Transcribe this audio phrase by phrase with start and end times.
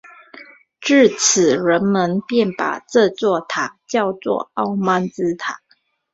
[0.81, 5.61] 自此人们便把这座塔叫作傲慢之塔。